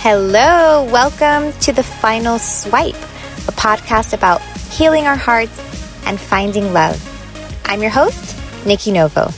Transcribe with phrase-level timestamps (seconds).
[0.00, 4.40] Hello, welcome to the final swipe, a podcast about
[4.70, 5.58] healing our hearts
[6.06, 6.96] and finding love.
[7.64, 9.28] I'm your host, Nikki Novo.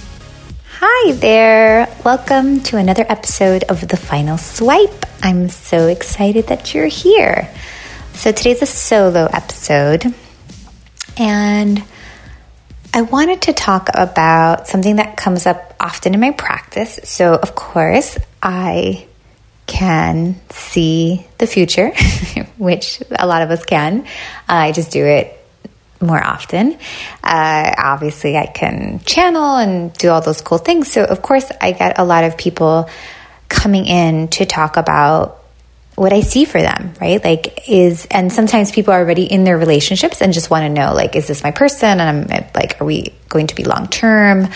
[0.78, 5.06] Hi there, welcome to another episode of the final swipe.
[5.22, 7.48] I'm so excited that you're here.
[8.12, 10.14] So today's a solo episode,
[11.16, 11.82] and
[12.92, 17.00] I wanted to talk about something that comes up often in my practice.
[17.04, 19.06] So, of course, I
[19.70, 21.92] can see the future,
[22.58, 24.04] which a lot of us can.
[24.48, 25.38] I just do it
[26.00, 26.76] more often.
[27.22, 30.90] Uh, obviously, I can channel and do all those cool things.
[30.90, 32.90] So, of course, I get a lot of people
[33.48, 35.40] coming in to talk about
[35.94, 37.22] what I see for them, right?
[37.22, 40.94] Like, is, and sometimes people are already in their relationships and just want to know,
[40.94, 42.00] like, is this my person?
[42.00, 44.48] And I'm like, are we going to be long term?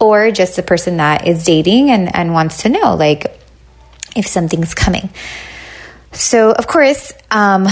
[0.00, 3.45] Or just a person that is dating and, and wants to know, like,
[4.16, 5.10] if something's coming.
[6.12, 7.66] So, of course, um,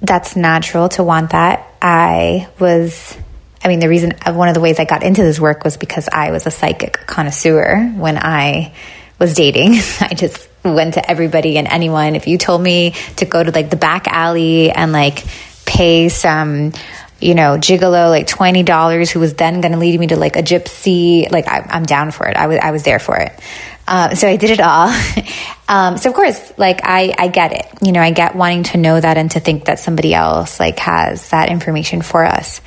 [0.00, 1.66] that's natural to want that.
[1.80, 3.16] I was,
[3.64, 6.08] I mean, the reason, one of the ways I got into this work was because
[6.12, 8.74] I was a psychic connoisseur when I
[9.18, 9.72] was dating.
[10.00, 12.16] I just went to everybody and anyone.
[12.16, 15.24] If you told me to go to like the back alley and like
[15.64, 16.72] pay some,
[17.20, 20.36] you know, gigolo like twenty dollars, who was then going to lead me to like
[20.36, 22.36] a gypsy, like I, am down for it.
[22.36, 23.32] I was I was there for it.
[23.88, 24.88] Um, so I did it all.
[25.68, 27.66] um, so of course, like I, I get it.
[27.82, 30.78] You know, I get wanting to know that and to think that somebody else like
[30.80, 32.60] has that information for us,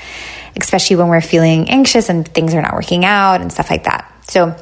[0.55, 4.11] especially when we're feeling anxious and things are not working out and stuff like that.
[4.29, 4.55] So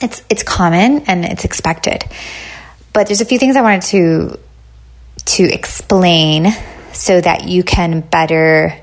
[0.00, 2.04] it's it's common and it's expected.
[2.92, 4.38] But there's a few things I wanted to
[5.36, 6.48] to explain
[6.92, 8.74] so that you can better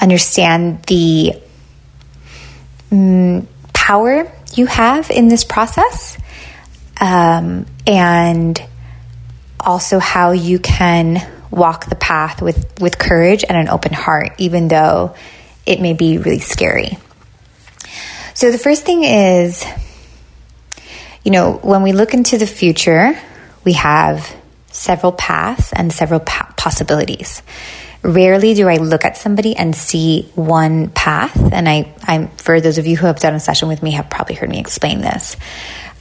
[0.00, 1.34] understand the
[2.90, 6.18] um, power you have in this process
[7.00, 8.62] um, and
[9.58, 14.68] also how you can walk the path with, with courage and an open heart, even
[14.68, 15.14] though
[15.66, 16.98] it may be really scary.
[18.34, 19.64] So, the first thing is,
[21.22, 23.16] you know, when we look into the future,
[23.62, 24.34] we have
[24.68, 27.42] several paths and several pa- possibilities.
[28.02, 31.36] Rarely do I look at somebody and see one path.
[31.52, 34.10] And I, I'm, for those of you who have done a session with me, have
[34.10, 35.36] probably heard me explain this.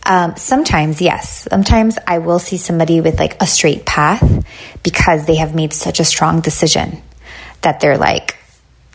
[0.03, 4.45] Um, sometimes, yes, sometimes I will see somebody with like a straight path
[4.81, 7.03] because they have made such a strong decision
[7.61, 8.35] that they're like,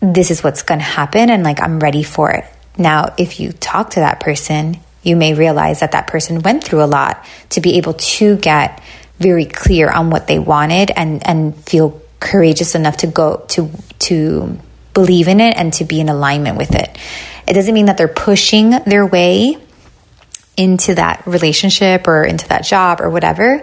[0.01, 1.31] this is what's going to happen.
[1.31, 2.45] And like, I'm ready for it.
[2.77, 6.83] Now, if you talk to that person, you may realize that that person went through
[6.83, 8.83] a lot to be able to get
[9.21, 14.59] very clear on what they wanted and, and feel courageous enough to go to to
[14.95, 16.97] believe in it and to be in alignment with it.
[17.47, 19.59] It doesn't mean that they're pushing their way
[20.57, 23.63] into that relationship or into that job or whatever.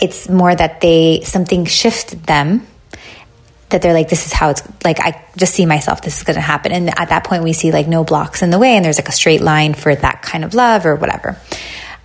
[0.00, 2.66] It's more that they something shifted them
[3.70, 6.36] that they're like this is how it's like I just see myself this is going
[6.36, 8.84] to happen and at that point we see like no blocks in the way and
[8.84, 11.38] there's like a straight line for that kind of love or whatever.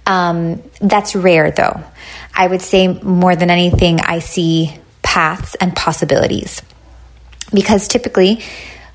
[0.06, 1.82] Um, that's rare though.
[2.36, 4.78] I would say more than anything I see
[5.14, 6.64] paths and possibilities.
[7.54, 8.42] Because typically,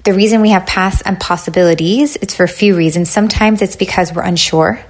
[0.03, 3.09] the reason we have paths and possibilities, it's for a few reasons.
[3.09, 4.81] Sometimes it's because we're unsure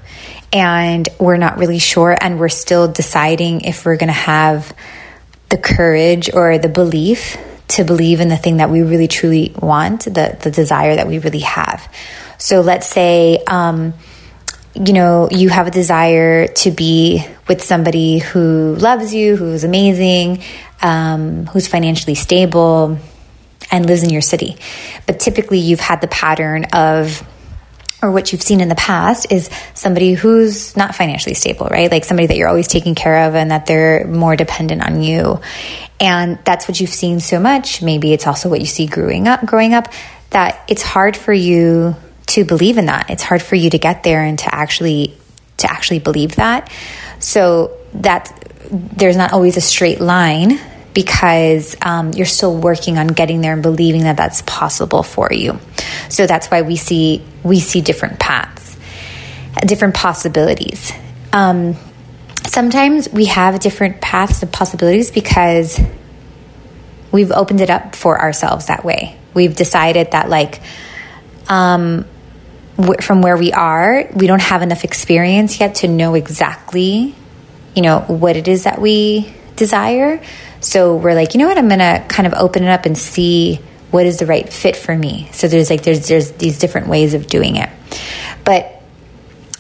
[0.54, 4.74] and we're not really sure and we're still deciding if we're going to have
[5.50, 7.36] the courage or the belief
[7.76, 11.18] to believe in the thing that we really truly want, the, the desire that we
[11.18, 11.92] really have.
[12.38, 13.92] So let's say, um,
[14.74, 20.42] you know, you have a desire to be with somebody who loves you, who's amazing,
[20.82, 22.98] um, who's financially stable,
[23.70, 24.56] and lives in your city.
[25.06, 27.26] But typically, you've had the pattern of,
[28.02, 31.90] or what you've seen in the past is somebody who's not financially stable, right?
[31.90, 35.40] Like somebody that you're always taking care of and that they're more dependent on you.
[35.98, 37.82] And that's what you've seen so much.
[37.82, 39.92] Maybe it's also what you see growing up, growing up,
[40.30, 41.96] that it's hard for you
[42.28, 43.10] to believe in that.
[43.10, 45.16] It's hard for you to get there and to actually
[45.58, 46.70] to actually believe that.
[47.18, 48.32] So that
[48.70, 50.60] there's not always a straight line
[50.94, 55.58] because um, you're still working on getting there and believing that that's possible for you.
[56.08, 58.76] So that's why we see we see different paths,
[59.66, 60.92] different possibilities.
[61.32, 61.76] Um,
[62.46, 65.80] sometimes we have different paths and possibilities because
[67.10, 69.16] we've opened it up for ourselves that way.
[69.34, 70.60] We've decided that like
[71.48, 72.06] um,
[73.00, 77.14] from where we are, we don't have enough experience yet to know exactly,
[77.74, 80.22] you know, what it is that we desire.
[80.60, 81.58] So we're like, you know what?
[81.58, 83.60] I'm going to kind of open it up and see
[83.90, 85.28] what is the right fit for me.
[85.32, 87.70] So there's like there's there's these different ways of doing it.
[88.44, 88.82] But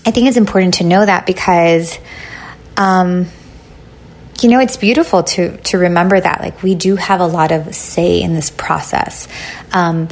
[0.04, 1.98] I think it's important to know that because
[2.76, 3.26] um
[4.42, 7.74] you know, it's beautiful to to remember that like we do have a lot of
[7.74, 9.26] say in this process.
[9.72, 10.08] Um,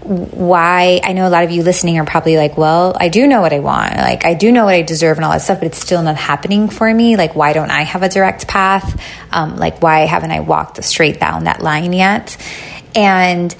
[0.00, 3.40] why I know a lot of you listening are probably like, well, I do know
[3.40, 3.96] what I want.
[3.96, 6.16] Like, I do know what I deserve and all that stuff, but it's still not
[6.16, 7.16] happening for me.
[7.16, 9.00] Like, why don't I have a direct path?
[9.30, 12.36] Um, like, why haven't I walked straight down that line yet?
[12.94, 13.54] And,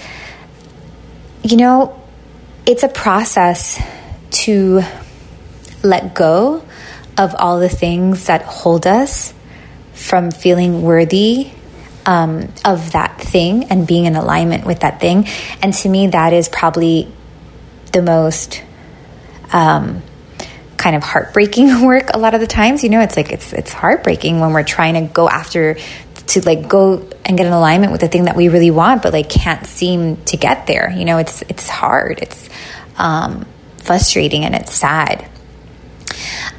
[1.42, 2.00] you know,
[2.66, 3.82] it's a process
[4.30, 4.82] to
[5.82, 6.64] let go
[7.16, 9.34] of all the things that hold us
[9.92, 11.50] from feeling worthy
[12.08, 15.28] um, of that thing and being in alignment with that thing.
[15.62, 17.12] And to me, that is probably
[17.92, 18.62] the most
[19.52, 20.02] um,
[20.78, 22.08] kind of heartbreaking work.
[22.14, 24.94] A lot of the times, you know, it's like it's it's heartbreaking when we're trying
[24.94, 25.76] to go after
[26.28, 29.12] to like go and get in alignment with the thing that we really want, but
[29.12, 30.90] like can't seem to get there.
[30.90, 32.20] You know, it's it's hard.
[32.22, 32.48] It's
[32.96, 33.46] um,
[33.76, 35.28] frustrating and it's sad.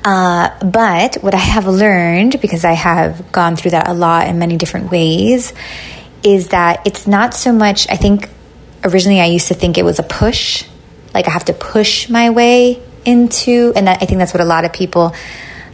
[0.10, 4.40] Uh, but what I have learned, because I have gone through that a lot in
[4.40, 5.54] many different ways,
[6.24, 8.28] is that it's not so much, I think
[8.84, 10.66] originally I used to think it was a push,
[11.14, 14.46] like I have to push my way into, and that, I think that's what a
[14.46, 15.14] lot of people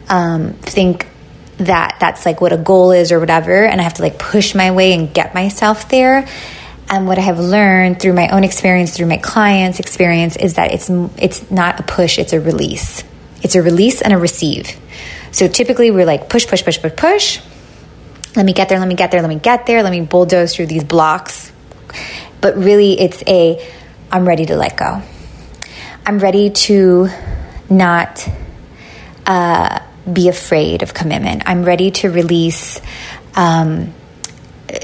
[0.09, 1.07] um, think
[1.59, 4.53] that that's like what a goal is or whatever, and I have to like push
[4.53, 6.27] my way and get myself there.
[6.89, 10.73] And what I have learned through my own experience, through my clients' experience, is that
[10.73, 13.01] it's it's not a push; it's a release.
[13.45, 14.75] It's a release and a receive.
[15.29, 17.41] So typically we're like push, push, push, push, push.
[18.35, 20.55] Let me get there, let me get there, let me get there, let me bulldoze
[20.55, 21.51] through these blocks.
[22.41, 23.63] But really, it's a
[24.11, 25.03] I'm ready to let go.
[26.07, 27.09] I'm ready to
[27.69, 28.27] not
[29.27, 29.79] uh,
[30.11, 31.43] be afraid of commitment.
[31.45, 32.81] I'm ready to release
[33.35, 33.93] um,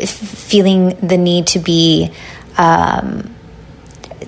[0.06, 2.12] feeling the need to be
[2.60, 3.36] um,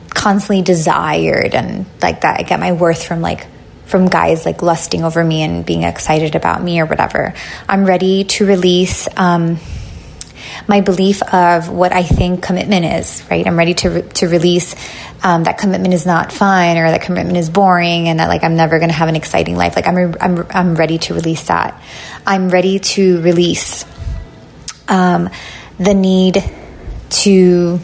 [0.10, 2.40] constantly desired and like that.
[2.40, 3.46] I get my worth from like
[3.86, 7.34] from guys like lusting over me and being excited about me or whatever.
[7.68, 9.60] I'm ready to release um,
[10.68, 13.46] my belief of what I think commitment is, right?
[13.46, 14.76] I'm ready to, re- to release
[15.24, 18.56] um, that commitment is not fun or that commitment is boring and that like I'm
[18.56, 19.76] never going to have an exciting life.
[19.76, 21.82] Like I'm, re- I'm, I'm ready to release that.
[22.26, 23.86] I'm ready to release
[24.88, 25.30] um,
[25.78, 26.44] the need
[27.10, 27.80] to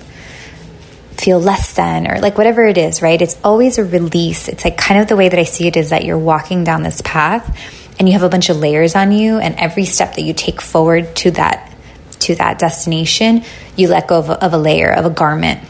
[1.19, 3.21] feel less than or like whatever it is, right?
[3.21, 4.47] It's always a release.
[4.47, 6.83] It's like kind of the way that I see it is that you're walking down
[6.83, 7.57] this path
[7.99, 10.61] and you have a bunch of layers on you and every step that you take
[10.61, 11.65] forward to that
[12.19, 13.43] to that destination,
[13.77, 15.63] you let go of a, of a layer, of a garment.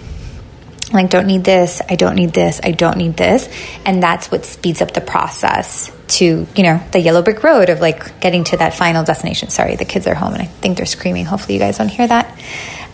[0.91, 3.47] Like don't need this, I don't need this, I don't need this,
[3.85, 7.79] and that's what speeds up the process to, you know, the yellow brick road of
[7.79, 9.49] like getting to that final destination.
[9.49, 11.25] Sorry, the kids are home and I think they're screaming.
[11.25, 12.41] Hopefully you guys don't hear that.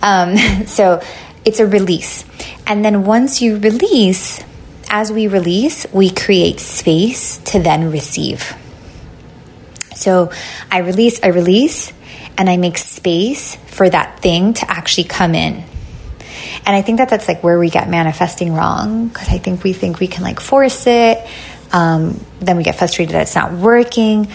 [0.01, 0.35] Um,
[0.67, 1.01] so
[1.45, 2.25] it's a release.
[2.67, 4.43] And then once you release,
[4.89, 8.53] as we release, we create space to then receive.
[9.95, 10.31] So
[10.69, 11.93] I release, I release,
[12.37, 15.63] and I make space for that thing to actually come in.
[16.65, 19.73] And I think that that's like where we get manifesting wrong because I think we
[19.73, 21.25] think we can like force it.
[21.71, 24.27] Um, then we get frustrated that it's not working.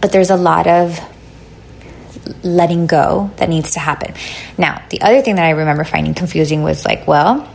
[0.00, 0.98] But there's a lot of
[2.42, 4.14] letting go that needs to happen.
[4.58, 7.48] Now, the other thing that I remember finding confusing was like, well,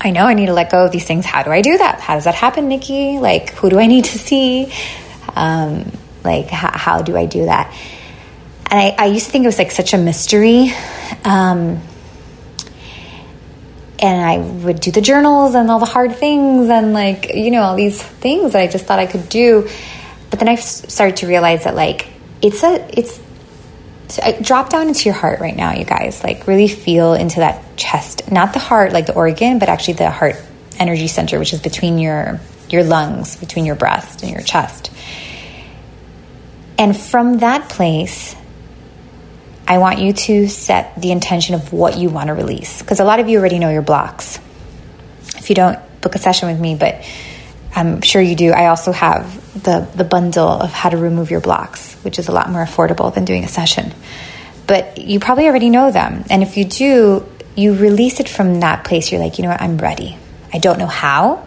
[0.00, 1.24] I know I need to let go of these things.
[1.24, 2.00] How do I do that?
[2.00, 3.18] How does that happen, Nikki?
[3.18, 4.72] Like, who do I need to see?
[5.34, 5.90] Um,
[6.22, 7.74] like, how, how do I do that?
[8.70, 10.72] And I, I, used to think it was like such a mystery.
[11.24, 11.80] Um,
[13.98, 17.62] and I would do the journals and all the hard things and like, you know,
[17.62, 19.68] all these things that I just thought I could do.
[20.30, 22.08] But then I started to realize that like,
[22.42, 23.18] it's a, it's
[24.42, 26.22] drop down into your heart right now, you guys.
[26.22, 30.10] Like really feel into that chest, not the heart, like the organ, but actually the
[30.10, 30.36] heart
[30.78, 34.90] energy center, which is between your your lungs, between your breast and your chest.
[36.78, 38.34] And from that place,
[39.66, 42.82] I want you to set the intention of what you want to release.
[42.82, 44.38] Because a lot of you already know your blocks.
[45.36, 47.04] If you don't book a session with me, but
[47.74, 48.50] I'm sure you do.
[48.50, 52.32] I also have the, the bundle of how to remove your blocks, which is a
[52.32, 53.92] lot more affordable than doing a session.
[54.66, 56.24] But you probably already know them.
[56.30, 59.12] And if you do, you release it from that place.
[59.12, 59.60] You're like, you know what?
[59.60, 60.18] I'm ready.
[60.52, 61.46] I don't know how.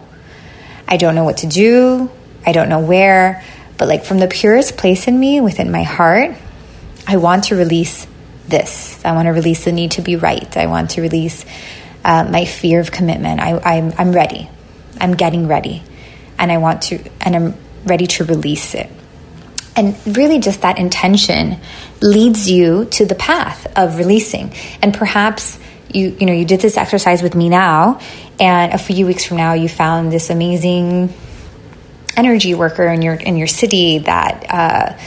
[0.86, 2.10] I don't know what to do.
[2.46, 3.44] I don't know where.
[3.76, 6.34] But like from the purest place in me, within my heart,
[7.06, 8.06] I want to release
[8.46, 9.04] this.
[9.04, 10.56] I want to release the need to be right.
[10.56, 11.44] I want to release
[12.04, 13.40] uh, my fear of commitment.
[13.40, 14.48] I, I'm, I'm ready.
[15.00, 15.82] I'm getting ready
[16.38, 17.54] and I want to, and I'm
[17.88, 18.90] ready to release it.
[19.76, 21.58] And really, just that intention
[22.00, 24.52] leads you to the path of releasing.
[24.82, 25.58] And perhaps
[25.92, 28.00] you, you know, you did this exercise with me now,
[28.40, 31.12] and a few weeks from now, you found this amazing
[32.16, 34.98] energy worker in your in your city that uh,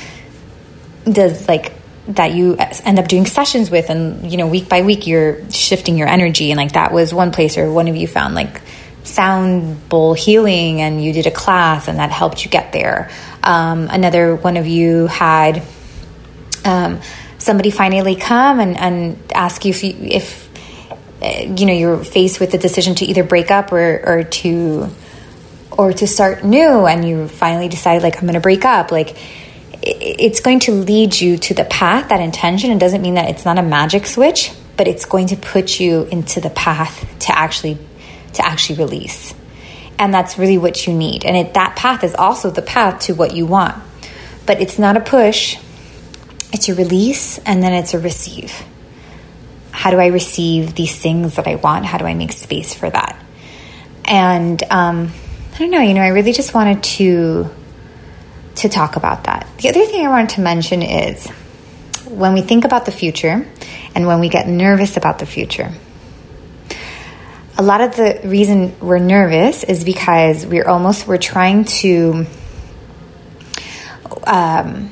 [1.12, 1.74] does like
[2.08, 5.98] that you end up doing sessions with and you know week by week you're shifting
[5.98, 8.62] your energy and like that was one place or one of you found like
[9.04, 13.10] sound bowl healing and you did a class and that helped you get there
[13.44, 15.64] um, another one of you had
[16.66, 17.00] um,
[17.38, 20.50] somebody finally come and, and ask you if you, if
[21.22, 24.88] uh, you know you're faced with the decision to either break up or, or to
[25.72, 29.18] or to start new and you finally decide like i'm going to break up like
[29.84, 32.72] it's going to lead you to the path, that intention.
[32.72, 36.04] It doesn't mean that it's not a magic switch, but it's going to put you
[36.04, 37.78] into the path to actually
[38.34, 39.34] to actually release.
[40.00, 41.26] And that's really what you need.
[41.26, 43.82] And it, that path is also the path to what you want.
[44.46, 45.58] But it's not a push,
[46.52, 48.54] it's a release and then it's a receive.
[49.72, 51.86] How do I receive these things that I want?
[51.86, 53.24] How do I make space for that?
[54.06, 55.12] And um,
[55.54, 57.50] I don't know, you know, I really just wanted to
[58.54, 59.48] to talk about that.
[59.60, 61.28] The other thing I wanted to mention is
[62.06, 63.48] when we think about the future
[63.96, 65.72] and when we get nervous about the future,
[67.58, 72.26] a lot of the reason we're nervous is because we're almost we're trying to
[74.26, 74.92] um,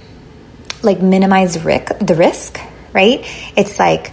[0.83, 2.59] like minimize risk, the risk,
[2.93, 3.25] right?
[3.55, 4.11] It's like,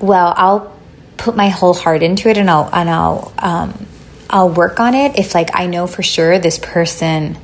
[0.00, 0.76] well, I'll
[1.16, 3.86] put my whole heart into it and I'll and I'll um,
[4.28, 7.38] I'll work on it if like I know for sure this person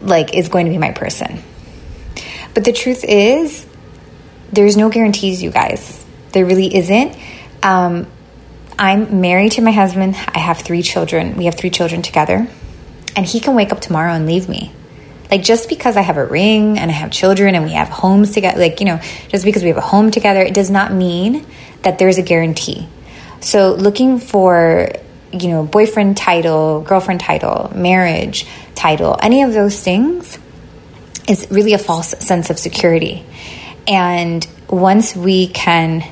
[0.00, 1.42] like is going to be my person.
[2.54, 3.66] But the truth is,
[4.52, 6.04] there's no guarantees, you guys.
[6.32, 7.16] There really isn't.
[7.62, 8.06] Um,
[8.78, 10.16] I'm married to my husband.
[10.28, 11.36] I have three children.
[11.36, 12.48] We have three children together.
[13.14, 14.72] And he can wake up tomorrow and leave me.
[15.30, 18.32] Like, just because I have a ring and I have children and we have homes
[18.32, 21.46] together, like, you know, just because we have a home together, it does not mean
[21.82, 22.86] that there's a guarantee.
[23.40, 24.92] So, looking for
[25.32, 30.38] you know, boyfriend title, girlfriend title, marriage title, any of those things
[31.28, 33.24] is really a false sense of security.
[33.88, 36.04] And once we can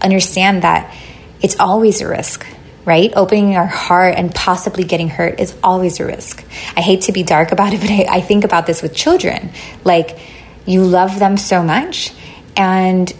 [0.00, 0.94] understand that
[1.42, 2.46] it's always a risk,
[2.84, 3.12] right?
[3.16, 6.44] Opening our heart and possibly getting hurt is always a risk.
[6.76, 9.50] I hate to be dark about it, but I, I think about this with children.
[9.84, 10.18] Like,
[10.66, 12.12] you love them so much,
[12.56, 13.12] and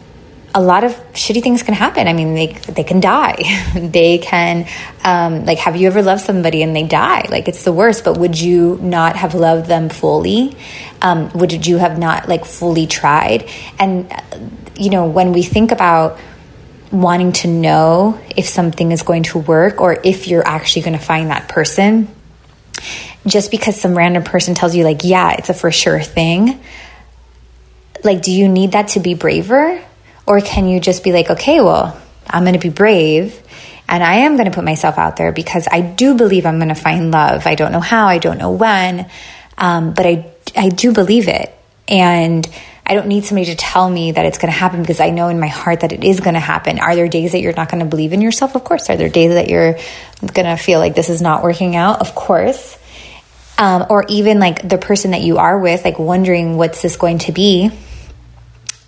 [0.55, 2.09] a lot of shitty things can happen.
[2.09, 3.43] I mean, they they can die.
[3.75, 4.67] they can,
[5.05, 7.27] um, like, have you ever loved somebody and they die?
[7.29, 8.05] Like, it's the worst.
[8.05, 10.57] But would you not have loved them fully?
[11.03, 13.49] Um, would you have not like fully tried?
[13.79, 14.13] And
[14.77, 16.19] you know, when we think about
[16.91, 21.05] wanting to know if something is going to work or if you're actually going to
[21.05, 22.09] find that person,
[23.27, 26.61] just because some random person tells you, like, yeah, it's a for sure thing.
[28.03, 29.83] Like, do you need that to be braver?
[30.27, 33.41] Or can you just be like, okay, well, I'm going to be brave
[33.91, 36.69] and I am going to put myself out there because I do believe I'm going
[36.69, 37.47] to find love.
[37.47, 39.11] I don't know how, I don't know when,
[39.59, 41.53] um, but I, I do believe it.
[41.89, 42.49] And
[42.91, 45.29] I don't need somebody to tell me that it's going to happen because I know
[45.29, 46.81] in my heart that it is going to happen.
[46.81, 48.57] Are there days that you're not going to believe in yourself?
[48.57, 48.91] Of course.
[48.91, 49.75] Are there days that you're
[50.21, 52.01] going to feel like this is not working out?
[52.01, 52.77] Of course.
[53.57, 57.19] Um, or even like the person that you are with, like wondering what's this going
[57.19, 57.71] to be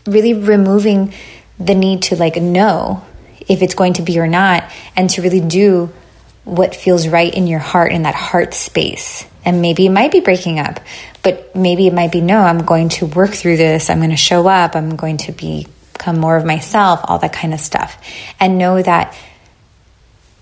[0.05, 1.15] really removing
[1.61, 3.05] the need to like know
[3.49, 5.93] if it's going to be or not and to really do
[6.43, 10.19] what feels right in your heart in that heart space and maybe it might be
[10.19, 10.81] breaking up
[11.23, 13.91] but maybe it might be no i'm going to work through this.
[13.91, 14.77] I'm going to show up.
[14.77, 17.97] I'm going to become more of myself all that kind of stuff.
[18.41, 19.17] And know that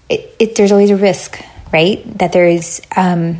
[0.08, 1.40] it, it, there's always a risk
[1.72, 2.02] right?
[2.18, 3.38] That there is um,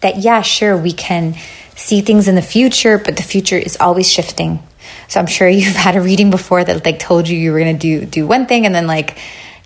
[0.00, 1.34] that yeah sure we can
[1.76, 4.62] see things in the future but the future is always shifting.
[5.08, 7.78] So I'm sure you've had a reading before that like told you you were going
[7.78, 9.18] to do do one thing and then like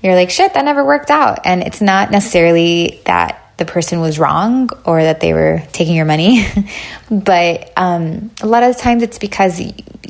[0.02, 1.40] you're like shit that never worked out.
[1.44, 6.04] And it's not necessarily that the person was wrong or that they were taking your
[6.04, 6.46] money
[7.10, 9.60] but um, a lot of times it's because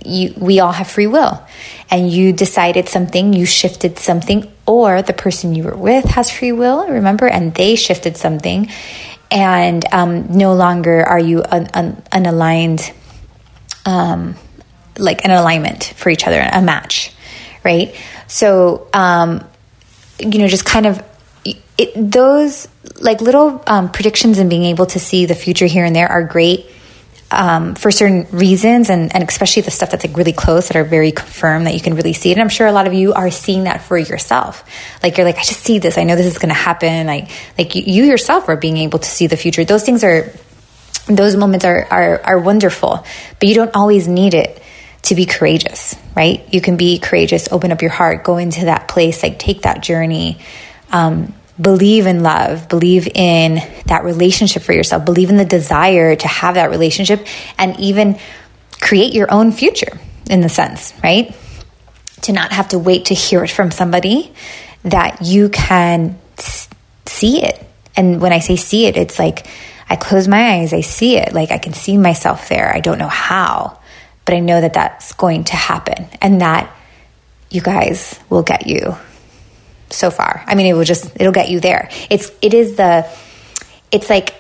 [0.05, 1.43] you, we all have free will
[1.91, 6.53] and you decided something you shifted something or the person you were with has free
[6.53, 8.71] will remember and they shifted something
[9.31, 12.95] and um, no longer are you un- un- unaligned
[13.85, 14.35] um,
[14.99, 17.13] like an alignment for each other, a match,
[17.65, 17.95] right?
[18.27, 19.45] So, um,
[20.19, 21.03] you know, just kind of
[21.45, 22.69] it, those
[23.01, 26.25] like little um, predictions and being able to see the future here and there are
[26.25, 26.67] great
[27.31, 30.85] um, for certain reasons, and, and especially the stuff that's like really close that are
[30.85, 32.35] very confirmed that you can really see it.
[32.35, 34.65] And I'm sure a lot of you are seeing that for yourself.
[35.03, 35.99] Like you're like, I just see this.
[35.99, 37.07] I know this is going to happen.
[37.07, 39.65] Like like you, you yourself are being able to see the future.
[39.65, 40.33] Those things are
[41.07, 43.05] those moments are, are are wonderful,
[43.39, 44.63] but you don't always need it
[45.03, 46.43] to be courageous, right?
[46.53, 49.83] You can be courageous, open up your heart, go into that place, like take that
[49.83, 50.39] journey.
[50.91, 56.29] Um, believe in love, believe in that relationship for yourself, believe in the desire to
[56.29, 57.27] have that relationship,
[57.59, 58.19] and even
[58.81, 59.99] create your own future
[60.31, 61.35] in the sense, right?
[62.23, 64.33] To not have to wait to hear it from somebody,
[64.85, 66.19] that you can
[67.07, 67.65] see it.
[67.97, 69.47] And when I say see it, it's like
[69.91, 72.73] I close my eyes, I see it, like I can see myself there.
[72.73, 73.81] I don't know how,
[74.25, 76.73] but I know that that's going to happen and that
[77.51, 78.97] you guys will get you
[79.91, 80.43] so far.
[80.47, 81.89] I mean, it will just it'll get you there.
[82.11, 83.09] It's it is the
[83.91, 84.35] it's like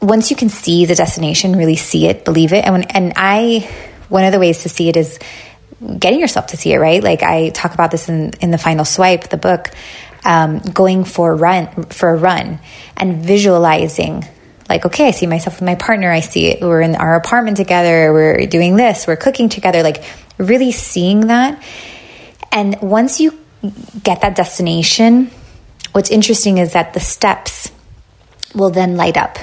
[0.00, 2.64] once you can see the destination, really see it, believe it.
[2.64, 3.70] And when and I
[4.08, 5.18] one of the ways to see it is
[5.98, 7.02] getting yourself to see it, right?
[7.02, 9.70] Like I talk about this in in the final swipe, the book,
[10.24, 12.58] um, going for a run for a run
[12.96, 14.24] and visualizing
[14.68, 17.56] like okay i see myself with my partner i see it we're in our apartment
[17.56, 20.04] together we're doing this we're cooking together like
[20.38, 21.62] really seeing that
[22.52, 23.38] and once you
[24.02, 25.30] get that destination,
[25.92, 27.70] what's interesting is that the steps
[28.54, 29.38] will then light up.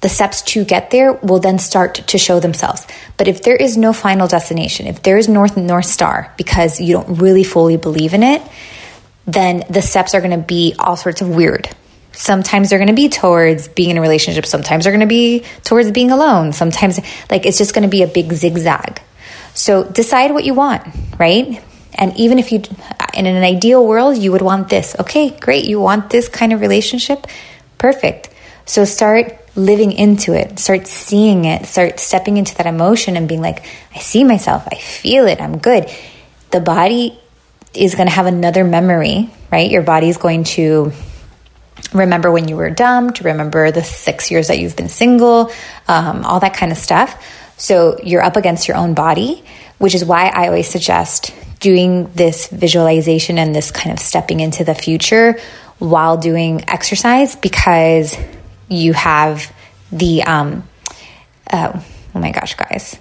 [0.00, 2.86] The steps to get there will then start to show themselves.
[3.16, 6.92] But if there is no final destination, if there is North North Star because you
[6.92, 8.42] don't really fully believe in it,
[9.26, 11.70] then the steps are going to be all sorts of weird.
[12.12, 14.46] Sometimes they're going to be towards being in a relationship.
[14.46, 16.52] Sometimes they're going to be towards being alone.
[16.52, 19.00] Sometimes, like, it's just going to be a big zigzag.
[19.54, 20.86] So decide what you want,
[21.18, 21.62] right?
[21.94, 22.62] And even if you,
[23.14, 24.96] in an ideal world, you would want this.
[24.98, 25.64] Okay, great.
[25.64, 27.26] You want this kind of relationship?
[27.78, 28.30] Perfect.
[28.66, 33.40] So start living into it, start seeing it, start stepping into that emotion and being
[33.40, 35.88] like, I see myself, I feel it, I'm good.
[36.50, 37.18] The body
[37.72, 39.70] is going to have another memory, right?
[39.70, 40.92] Your body is going to
[41.92, 45.52] remember when you were dumb, to remember the six years that you've been single,
[45.86, 47.22] um, all that kind of stuff.
[47.56, 49.44] So you're up against your own body,
[49.84, 54.64] which is why I always suggest doing this visualization and this kind of stepping into
[54.64, 55.38] the future
[55.78, 58.16] while doing exercise because
[58.70, 59.52] you have
[59.92, 60.66] the um
[61.52, 62.98] oh, oh my gosh guys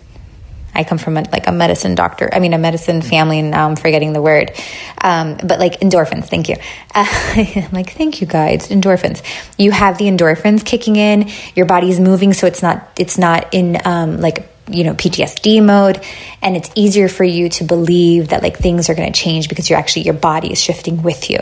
[0.75, 3.67] I come from a, like a medicine doctor, I mean, a medicine family, and now
[3.67, 4.52] I'm forgetting the word.
[5.00, 6.56] Um, but like endorphins, thank you.
[6.96, 8.69] Uh, I'm like, thank you, guys.
[8.69, 9.22] Endorphins.
[9.56, 11.30] You have the endorphins kicking in.
[11.56, 16.02] Your body's moving, so it's not it's not in um, like you know PTSD mode
[16.41, 19.69] and it's easier for you to believe that like things are going to change because
[19.69, 21.39] you're actually your body is shifting with you.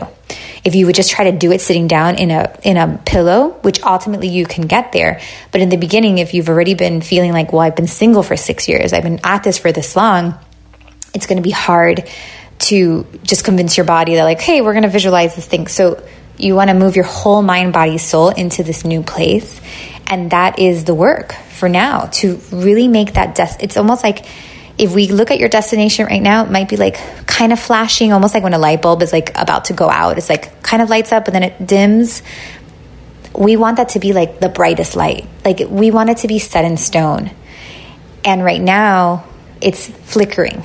[0.64, 3.50] If you would just try to do it sitting down in a in a pillow,
[3.62, 5.20] which ultimately you can get there,
[5.52, 8.36] but in the beginning if you've already been feeling like well I've been single for
[8.36, 10.34] 6 years, I've been at this for this long,
[11.14, 12.08] it's going to be hard
[12.58, 15.68] to just convince your body that like hey, we're going to visualize this thing.
[15.68, 16.02] So
[16.38, 19.60] you want to move your whole mind, body, soul into this new place.
[20.06, 24.26] And that is the work for now to really make that des- it's almost like
[24.78, 28.12] if we look at your destination right now, it might be like kind of flashing,
[28.12, 30.18] almost like when a light bulb is like about to go out.
[30.18, 32.22] It's like kind of lights up and then it dims.
[33.34, 35.26] We want that to be like the brightest light.
[35.44, 37.30] Like we want it to be set in stone.
[38.24, 39.24] And right now,
[39.60, 40.62] it's flickering,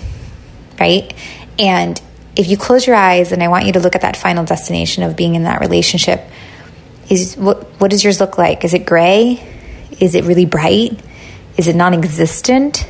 [0.80, 1.14] right?
[1.60, 2.02] And
[2.36, 5.04] if you close your eyes and I want you to look at that final destination
[5.04, 6.22] of being in that relationship,
[7.10, 8.64] is what what does yours look like?
[8.64, 9.44] Is it gray?
[10.00, 11.00] Is it really bright?
[11.58, 12.88] Is it non existent?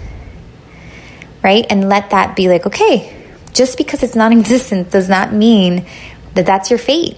[1.44, 1.66] Right?
[1.70, 3.14] And let that be like, okay,
[3.54, 5.86] just because it's non existent does not mean
[6.34, 7.18] that that's your fate.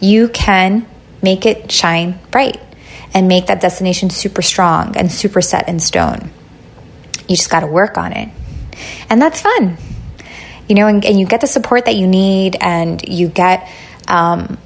[0.00, 0.86] You can
[1.22, 2.60] make it shine bright
[3.14, 6.30] and make that destination super strong and super set in stone.
[7.28, 8.30] You just got to work on it.
[9.08, 9.76] And that's fun.
[10.68, 13.68] You know, and, and, you get the support that you need and you get
[14.08, 14.58] um,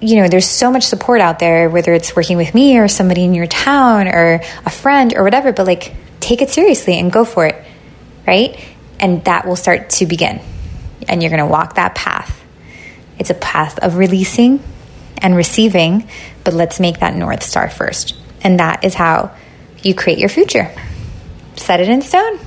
[0.00, 3.24] you know, there's so much support out there, whether it's working with me or somebody
[3.24, 7.24] in your town or a friend or whatever, but like take it seriously and go
[7.24, 7.64] for it,
[8.26, 8.58] right?
[9.00, 10.40] And that will start to begin.
[11.08, 12.34] And you're going to walk that path.
[13.18, 14.62] It's a path of releasing
[15.20, 16.08] and receiving,
[16.44, 18.14] but let's make that North Star first.
[18.42, 19.34] And that is how
[19.82, 20.72] you create your future.
[21.56, 22.38] Set it in stone.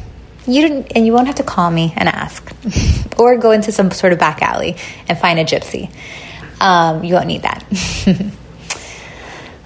[0.47, 2.49] You didn't, and you won't have to call me and ask,
[3.19, 5.93] or go into some sort of back alley and find a gypsy.
[6.61, 7.65] Um, you won't need that.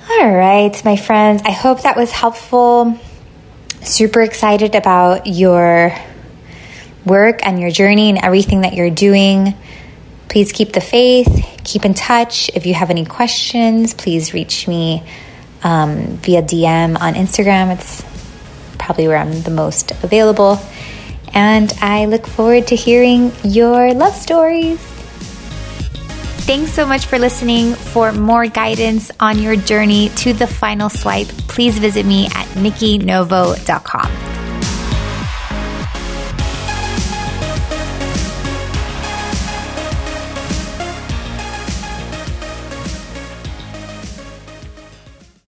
[0.09, 2.97] All right, my friends, I hope that was helpful.
[3.81, 5.93] Super excited about your
[7.05, 9.55] work and your journey and everything that you're doing.
[10.29, 12.49] Please keep the faith, keep in touch.
[12.55, 15.03] If you have any questions, please reach me
[15.63, 17.73] um, via DM on Instagram.
[17.73, 18.05] It's
[18.79, 20.59] probably where I'm the most available.
[21.33, 24.94] And I look forward to hearing your love stories.
[26.45, 27.73] Thanks so much for listening.
[27.73, 34.34] For more guidance on your journey to the final swipe, please visit me at nikkinovo.com.